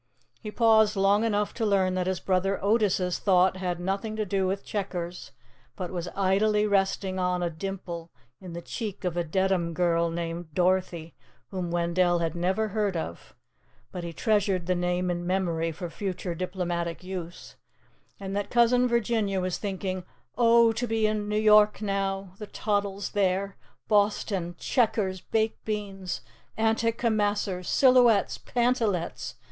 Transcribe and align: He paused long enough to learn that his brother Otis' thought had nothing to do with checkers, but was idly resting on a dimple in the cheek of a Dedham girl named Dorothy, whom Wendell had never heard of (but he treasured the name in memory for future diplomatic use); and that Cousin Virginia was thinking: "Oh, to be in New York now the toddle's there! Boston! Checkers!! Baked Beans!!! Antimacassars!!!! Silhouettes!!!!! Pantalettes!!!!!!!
He 0.41 0.49
paused 0.49 0.95
long 0.95 1.23
enough 1.23 1.53
to 1.53 1.63
learn 1.63 1.93
that 1.93 2.07
his 2.07 2.19
brother 2.19 2.57
Otis' 2.63 3.19
thought 3.19 3.57
had 3.57 3.79
nothing 3.79 4.15
to 4.15 4.25
do 4.25 4.47
with 4.47 4.65
checkers, 4.65 5.31
but 5.75 5.91
was 5.91 6.07
idly 6.15 6.65
resting 6.65 7.19
on 7.19 7.43
a 7.43 7.51
dimple 7.51 8.09
in 8.39 8.53
the 8.53 8.63
cheek 8.63 9.03
of 9.03 9.15
a 9.15 9.23
Dedham 9.23 9.75
girl 9.75 10.09
named 10.09 10.55
Dorothy, 10.55 11.13
whom 11.51 11.69
Wendell 11.69 12.17
had 12.17 12.33
never 12.33 12.69
heard 12.69 12.97
of 12.97 13.35
(but 13.91 14.03
he 14.03 14.11
treasured 14.11 14.65
the 14.65 14.73
name 14.73 15.11
in 15.11 15.23
memory 15.27 15.71
for 15.71 15.87
future 15.87 16.33
diplomatic 16.33 17.03
use); 17.03 17.55
and 18.19 18.35
that 18.35 18.49
Cousin 18.49 18.87
Virginia 18.87 19.39
was 19.39 19.59
thinking: 19.59 20.03
"Oh, 20.35 20.71
to 20.71 20.87
be 20.87 21.05
in 21.05 21.29
New 21.29 21.37
York 21.39 21.79
now 21.79 22.33
the 22.39 22.47
toddle's 22.47 23.11
there! 23.11 23.55
Boston! 23.87 24.55
Checkers!! 24.57 25.21
Baked 25.21 25.63
Beans!!! 25.63 26.21
Antimacassars!!!! 26.57 27.01
Silhouettes!!!!! 27.67 28.39
Pantalettes!!!!!!! 28.39 29.35